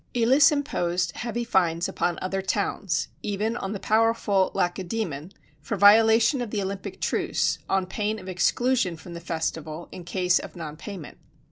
[0.15, 5.31] Elis imposed heavy fines upon other towns even on the powerful Lacedæmon
[5.61, 10.39] for violation of the Olympic truce, on pain of exclusion from the festival in case
[10.39, 11.19] of non payment.